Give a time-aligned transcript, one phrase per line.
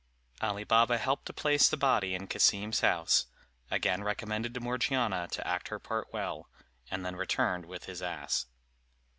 [0.41, 3.27] Ali Baba helped to place the body in Cassim's house,
[3.69, 6.49] again recommended to Morgiana to act her part well,
[6.89, 8.47] and then returned with his ass.